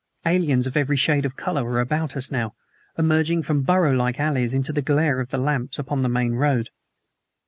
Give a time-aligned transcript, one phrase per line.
[0.25, 2.55] Aliens of every shade of color were about us now,
[2.97, 6.69] emerging from burrow like alleys into the glare of the lamps upon the main road.